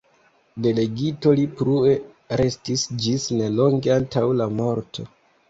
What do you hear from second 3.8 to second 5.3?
antaŭ la morto.